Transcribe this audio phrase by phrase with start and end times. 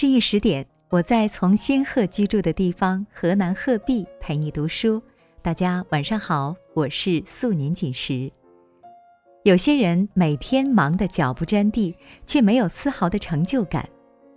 [0.00, 5.02] 深夜十点，我在从仙鹤居住的地方河南鹤壁陪你读书。
[5.42, 8.30] 大家晚上好，我是素年锦时。
[9.42, 13.88] 有些人每天忙得脚不沾地，却没有丝毫的成就感，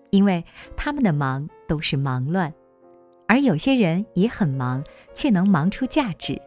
[0.10, 0.44] 因为
[0.76, 2.52] 他们的忙都是忙乱；
[3.28, 4.84] 而有些人也很忙，
[5.14, 6.42] 却能忙出价值。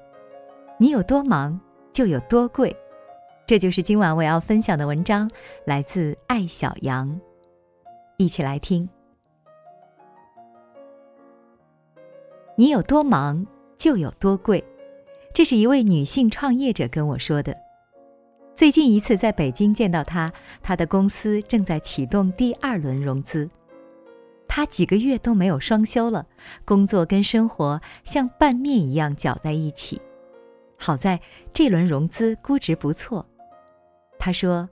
[0.77, 1.61] 你有多忙，
[1.93, 2.77] 就有多贵。
[3.47, 5.31] 这就是今晚我要分享的文章，
[5.67, 7.21] 来自艾小羊。
[8.17, 8.89] 一起来听。
[12.57, 13.45] 你有多忙，
[13.77, 14.63] 就有多贵。
[15.33, 17.57] 这是一位女性创业者跟我说的。
[18.55, 20.33] 最近一次在北京见到她，
[20.63, 23.51] 她的公司正在启动第二轮融资。
[24.47, 26.27] 她几个月都没有双休了，
[26.65, 30.01] 工作跟生活像拌面一样搅在一起。
[30.79, 31.21] 好在
[31.53, 33.27] 这轮融资估值不错。
[34.17, 34.69] 她说：“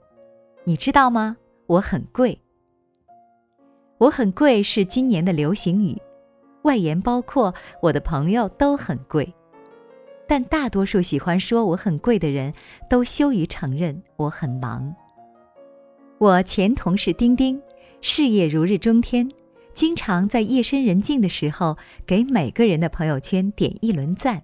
[0.63, 1.35] 你知道吗？
[1.67, 2.39] 我很贵。
[3.97, 6.01] 我很贵是今年的流行语。”
[6.63, 9.33] 外延包括我的朋友都很贵，
[10.27, 12.53] 但大多数喜欢说我很贵的人
[12.89, 14.93] 都羞于承认我很忙。
[16.17, 17.61] 我前同事丁丁，
[18.01, 19.29] 事业如日中天，
[19.73, 24.43] 经常在夜深人静的时候给每个人的朋友圈点一轮赞，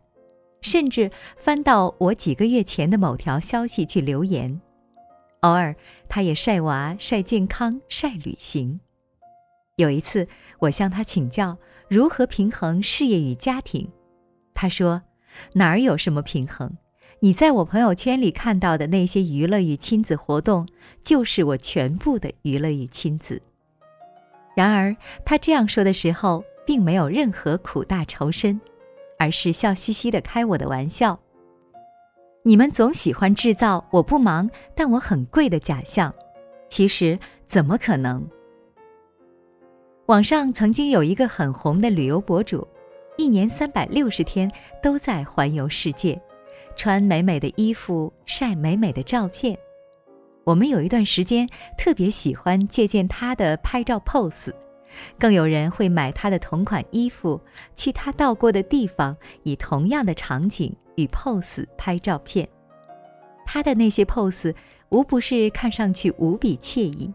[0.62, 4.60] 甚至翻到我几个月前的某条消息去留言。
[5.42, 5.74] 偶尔，
[6.10, 8.82] 他也晒娃、晒健康、晒旅行。
[9.80, 10.28] 有一次，
[10.60, 13.90] 我向他请教如何平衡事业与家庭，
[14.54, 15.04] 他说
[15.56, 16.76] ：“哪儿有什么平衡？
[17.22, 20.68] 你在我朋友圈里看到的那些娱乐与亲子活动，
[21.02, 23.42] 就是我全部的娱乐与亲子。”
[24.54, 28.60] 然而，他这样说的时候，并没有任何苦大仇深，
[29.18, 31.18] 而是笑嘻嘻的开我的玩笑。
[32.44, 36.14] 你们总喜欢制造我不忙，但我很贵的假象，
[36.68, 38.28] 其实怎么可能？
[40.10, 42.68] 网上曾经有一个很红的旅游博主，
[43.16, 44.52] 一年三百六十天
[44.82, 46.20] 都在环游世界，
[46.76, 49.56] 穿美美的衣服，晒美美的照片。
[50.46, 51.48] 我们有一段时间
[51.78, 54.52] 特别喜欢借鉴他的拍照 pose，
[55.20, 57.40] 更有人会买他的同款衣服，
[57.76, 62.50] 去他到过的地方，以同样的场景与 pose 拍照片。
[63.46, 64.56] 他的那些 pose
[64.90, 67.14] 无不是看上去无比惬意。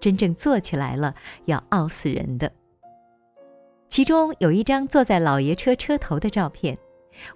[0.00, 2.50] 真正做起来了，要傲死人的。
[3.88, 6.78] 其中有一张坐在老爷车车头的照片，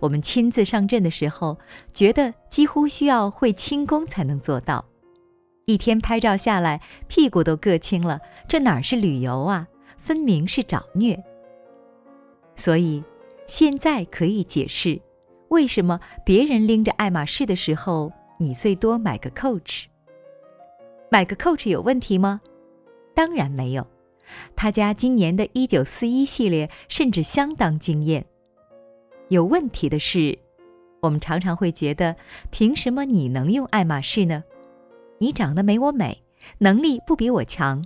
[0.01, 1.59] 我们亲自上阵的时候，
[1.93, 4.85] 觉得几乎需要会轻功才能做到。
[5.67, 9.67] 一天拍照下来，屁股都硌青了，这哪是旅游啊，
[9.99, 11.23] 分明是找虐。
[12.55, 13.03] 所以，
[13.47, 15.01] 现在可以解释，
[15.49, 19.87] 为什么别人拎着爱马仕的时候，你最多买个 Coach。
[21.11, 22.41] 买个 Coach 有问题吗？
[23.15, 23.87] 当然没有，
[24.57, 28.27] 他家今年的一九四一系列甚至相当惊艳。
[29.29, 30.39] 有问题的是，
[31.01, 32.17] 我们常常会觉得，
[32.51, 34.45] 凭什么你能用爱马仕呢？
[35.19, 36.23] 你长得没我美，
[36.59, 37.85] 能力不比我强，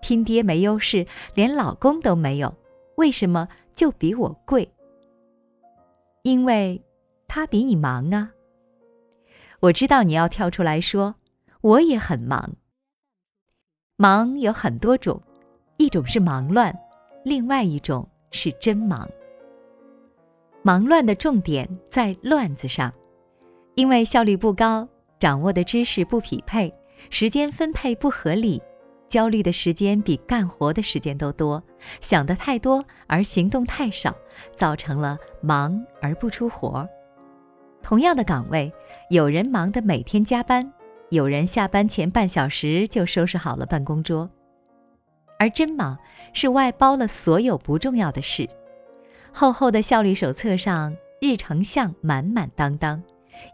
[0.00, 2.56] 拼爹没优势，连老公都没有，
[2.96, 4.72] 为什么就比我贵？
[6.22, 6.82] 因为
[7.28, 8.32] 他比你忙啊。
[9.60, 11.16] 我知道你要跳出来说，
[11.60, 12.54] 我也很忙。
[14.00, 15.20] 忙有很多种，
[15.76, 16.74] 一种是忙乱，
[17.22, 19.06] 另外一种是真忙。
[20.62, 22.90] 忙乱的重点在“乱”字上，
[23.74, 26.74] 因为效率不高，掌握的知识不匹配，
[27.10, 28.62] 时间分配不合理，
[29.06, 31.62] 焦虑的时间比干活的时间都多，
[32.00, 34.16] 想的太多而行动太少，
[34.54, 36.88] 造成了忙而不出活。
[37.82, 38.72] 同样的岗位，
[39.10, 40.72] 有人忙得每天加班。
[41.10, 44.30] 有人下班前半小时就收拾好了办公桌，
[45.40, 45.98] 而真忙
[46.32, 48.48] 是外包了所有不重要的事。
[49.32, 53.02] 厚厚的效率手册上日程项满满当当，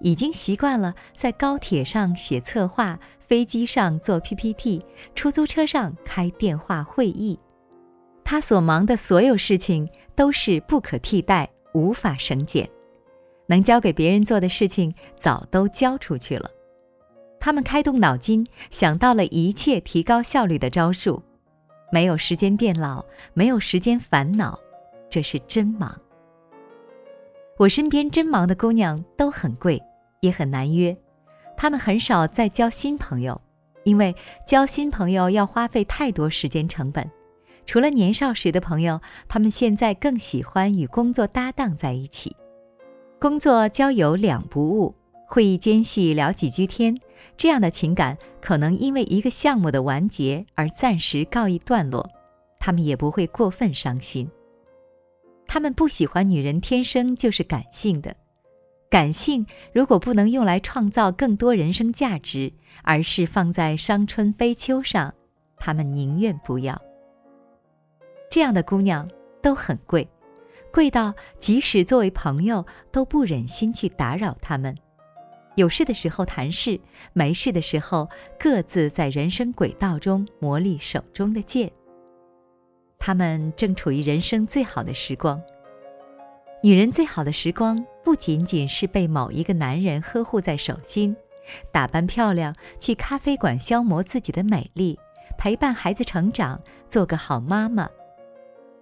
[0.00, 4.84] 已经习惯了在高铁上写策划、飞机上做 PPT、
[5.14, 7.38] 出租车上开电话会议。
[8.22, 12.68] 他所忙的所有事情都是不可替代、无法省减，
[13.46, 16.50] 能交给别人做的事情早都交出去了。
[17.38, 21.22] 他们开动脑筋，想到了一切提高效率的招数，
[21.92, 23.04] 没有时间变老，
[23.34, 24.58] 没有时间烦恼，
[25.08, 25.96] 这是真忙。
[27.58, 29.82] 我身边真忙的姑娘都很贵，
[30.20, 30.96] 也很难约，
[31.56, 33.40] 她们很少再交新朋友，
[33.84, 34.14] 因为
[34.46, 37.08] 交新朋友要花费太多时间成本。
[37.64, 42.36] 除了年少时的朋友，他们现在更喜欢与工作搭档在一起，
[43.18, 44.94] 工作交友两不误。
[45.28, 46.96] 会议间隙聊几句天，
[47.36, 52.08] 这样的情感可能因为一个项目的完结而暂时告一段落，
[52.58, 54.30] 他们也不会过分伤心。
[55.46, 58.16] 他们不喜欢女人天生就是感性的，
[58.90, 62.52] 感性如果不能用来创造更多人生价值，
[62.82, 65.14] 而是放在伤春悲秋上，
[65.56, 66.80] 他们宁愿不要。
[68.28, 69.08] 这样的姑娘
[69.40, 70.06] 都很贵，
[70.72, 74.76] 贵到即使作为朋友都不忍心去打扰他们。
[75.56, 76.78] 有事的时候谈事，
[77.14, 78.08] 没事的时候
[78.38, 81.72] 各自在人生轨道中磨砺手中的剑。
[82.98, 85.42] 他们正处于人生最好的时光。
[86.62, 91.16] 女人最好的时光，不仅仅是被某一个男人呵护在手心，
[91.72, 94.98] 打扮漂亮，去咖啡馆消磨自己的美丽，
[95.38, 97.88] 陪伴孩子成长，做个好妈妈，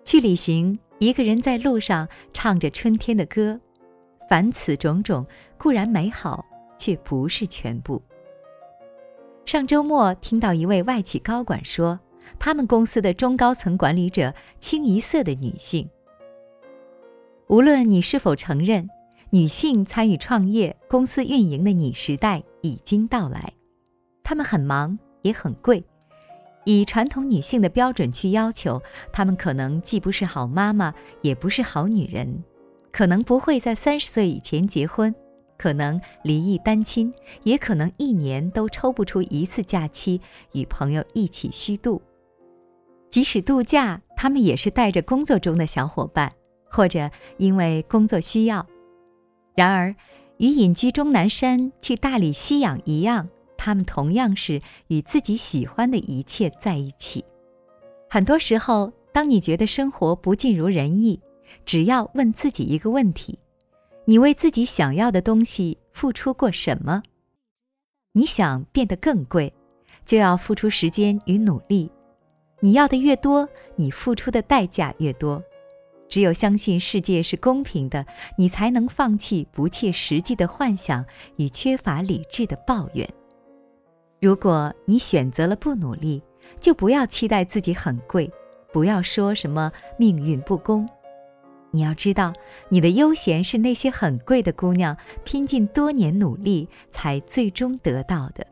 [0.05, 3.61] 去旅行，一个人在路上唱着春天的歌。
[4.29, 5.25] 凡此种种
[5.56, 6.44] 固然美好。
[6.76, 8.03] 却不是全部。
[9.47, 12.00] 上周末听到一位外企高管说，
[12.38, 15.88] 他们公司的中高层管理者清一色的女性。
[17.49, 18.88] 无论你是否承认，
[19.31, 23.53] 女性参与创业、公司运营的“你时代”已经到来。
[24.23, 25.85] 她们很忙，也很贵。
[26.65, 28.82] 以传统女性的标准去要求，
[29.12, 32.43] 她们可能既不是好妈妈，也不是好女人，
[32.91, 35.15] 可能不会在三十岁以前结婚。
[35.56, 37.12] 可能离异单亲，
[37.43, 40.21] 也可能一年都抽不出一次假期
[40.53, 42.03] 与朋友一起虚度。
[43.11, 46.33] 即使度假，他们也是带着工作中的小伙伴，
[46.69, 48.67] 或者因为工作需要。
[49.55, 49.95] 然而，
[50.39, 57.25] 与隐居终南山去大理吸氧一样，他们同样是与自己喜欢的一切在一起。
[58.11, 61.21] 很多时候，当你觉得生活不尽如人意，
[61.65, 63.39] 只要问自己一个问题。
[64.06, 67.03] 你为自己想要的东西付出过什么？
[68.12, 69.53] 你想变得更贵，
[70.05, 71.91] 就要付出时间与努力。
[72.61, 75.43] 你要的越多，你付出的代价越多。
[76.06, 78.05] 只有相信世界是公平的，
[78.37, 81.05] 你才能放弃不切实际的幻想
[81.37, 83.09] 与缺乏理智的抱怨。
[84.21, 86.23] 如果你选择了不努力，
[86.61, 88.31] 就不要期待自己很贵，
[88.71, 90.87] 不要说什么命运不公。
[91.75, 92.32] 你要知道，
[92.69, 98.47] 你的悠闲是那些很贵的姑娘拼尽多年努力才最终得到的。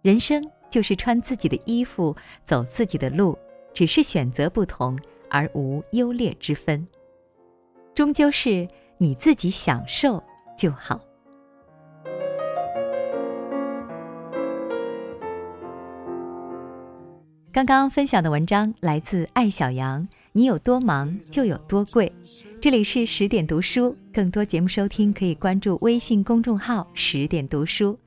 [0.00, 0.40] 人生
[0.70, 3.36] 就是穿自己的衣服，走自己的路，
[3.74, 4.96] 只是选择不同，
[5.28, 6.86] 而无优劣之分。
[7.92, 10.22] 终究是你自己享受
[10.56, 11.00] 就好。
[17.50, 20.06] 刚刚分享的文章来自艾小羊。
[20.32, 22.12] 你有多忙，就有多贵。
[22.60, 27.98] 这里是十点读书，更多节目收听可以关注微信公众号“十点读书”。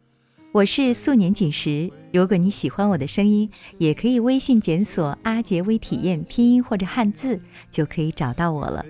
[0.54, 1.92] 我是素年锦时。
[2.14, 8.86] 如果你喜欢我的声音，也可以微信检索“阿杰微体验”拼音或者汉字，就可以找到我了。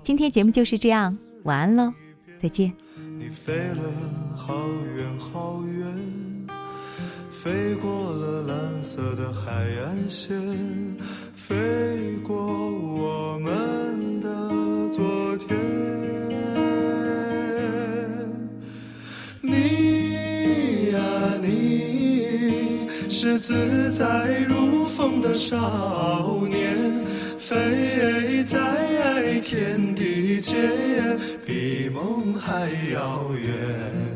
[0.00, 1.92] 今天节目就是这样，晚安喽，
[2.38, 2.72] 再见。
[3.18, 3.82] 你飞了
[4.36, 4.54] 好
[4.96, 6.46] 远好远，
[7.32, 9.50] 飞过了蓝色的海
[9.80, 10.36] 岸线。
[11.48, 11.54] 飞
[12.24, 14.28] 过我们的
[14.90, 15.56] 昨天，
[19.40, 20.98] 你呀
[21.40, 27.06] 你，是自在如风的少年，
[27.38, 30.56] 飞在天地间，
[31.46, 34.15] 比梦还遥远。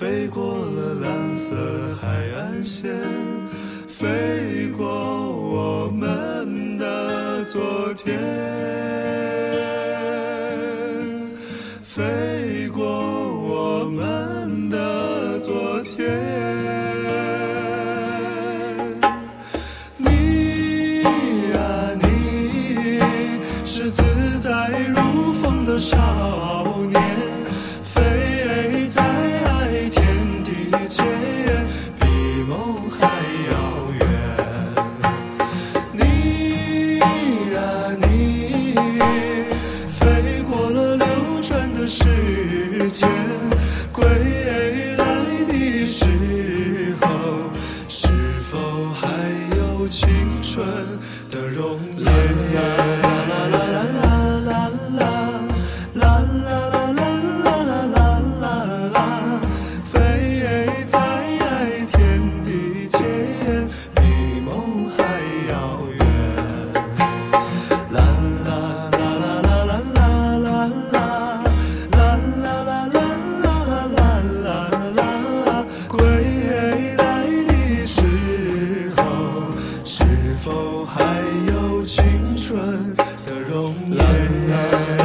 [0.00, 2.90] 飞过了蓝色海岸线
[3.86, 7.60] 飞过我们的昨
[8.02, 8.18] 天
[11.82, 16.29] 飞过我们的昨天。
[41.90, 44.39] 世间。
[84.00, 84.99] yeah.